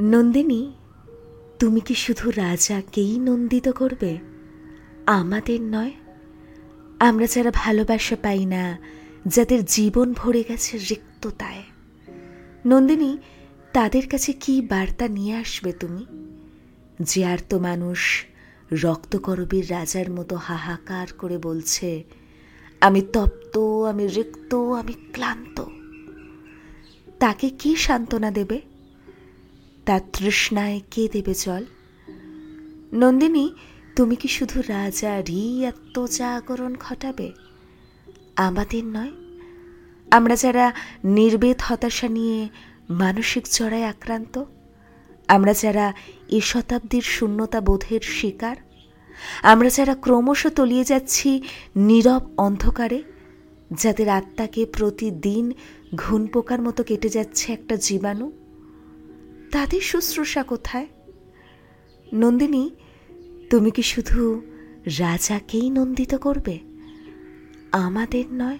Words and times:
নন্দিনী, 0.00 0.72
তুমি 1.58 1.80
কি 1.80 1.94
শুধু 1.94 2.30
রাজাকেই 2.30 3.18
নন্দিত 3.18 3.68
করবে? 3.68 4.18
আমাদের 5.06 5.62
নয়। 5.62 5.92
আমরা 7.00 7.26
যারা 7.26 7.50
ভালোবাসা 7.54 8.16
পাই 8.22 8.46
না, 8.46 8.78
যাদের 9.26 9.64
জীবন 9.64 10.12
ভরে 10.12 10.44
গেছে 10.48 10.78
রিক্ততায়। 10.78 11.62
নন্দিনী, 12.66 13.18
তাদের 13.72 14.08
কাছে 14.08 14.32
কি 14.32 14.60
বার্তা 14.60 15.08
নিয়ে 15.08 15.34
আসবে 15.34 15.72
তুমি? 15.72 16.06
যে 17.02 17.24
আর 17.24 17.38
তো 17.48 17.58
মানুষ, 17.58 18.24
রক্তকরবীর 18.72 19.70
রাজার 19.70 20.10
মতো 20.10 20.36
হাহাকার 20.36 21.06
করে 21.18 21.38
বলছে, 21.38 22.04
আমি 22.80 23.02
তপ্ত, 23.02 23.58
আমি 23.58 24.06
রিক্ত, 24.06 24.54
আমি 24.54 24.92
ক্লান্ত। 25.12 25.64
তাকে 27.18 27.50
কি 27.50 27.76
সান্ত্বনা 27.76 28.30
দেবে? 28.30 28.75
তার 29.86 30.00
তৃষ্ণায় 30.12 30.80
কে 30.90 31.08
দেবে 31.12 31.34
জল? 31.34 31.64
নন্দিনী, 32.92 33.50
তুমি 33.96 34.16
কি 34.16 34.28
শুধু 34.28 34.62
রাজারই 34.68 35.64
এত 35.64 36.06
জাগরণ 36.06 36.74
ঘটাবে? 36.80 37.32
আমাদের 38.36 38.84
নয়। 38.84 39.12
আমরা 40.10 40.36
যারা 40.36 40.72
নির্বেদ 41.04 41.58
হতাশা 41.64 42.08
নিয়ে 42.08 42.48
মানসিক 42.90 43.44
চড়ায় 43.48 43.84
আক্রান্ত, 43.84 44.44
আমরা 45.28 45.52
যারা 45.52 45.92
এ 46.28 46.40
শতাব্দীর 46.40 47.02
শূন্যতা 47.02 47.60
বোধের 47.60 48.00
শিকার, 48.00 48.56
আমরা 49.42 49.68
যারা 49.68 49.94
ক্রমশ 49.94 50.46
তলিয়ে 50.46 50.84
যাচ্ছি 50.84 51.42
নীরব 51.76 52.22
অন্ধকারে, 52.36 53.02
যাদের 53.72 54.08
আত্মাকে 54.08 54.66
প্রতিদিন 54.66 55.52
ঘুন 55.94 56.26
পোকার 56.26 56.62
মতো 56.62 56.84
কেটে 56.84 57.08
যাচ্ছে 57.08 57.52
একটা 57.52 57.76
জীবাণু 57.76 58.45
তাদের 59.52 59.80
শুশ্রূষা 59.80 60.42
কোথায়? 60.42 60.86
নন্দিনী 62.12 62.70
তুমি 63.50 63.70
কি 63.70 63.82
শুধু 63.82 64.42
রাজাকেই 64.98 65.70
নন্দিত 65.70 66.14
করবে? 66.14 66.58
আমাদের 67.72 68.24
নয় 68.32 68.58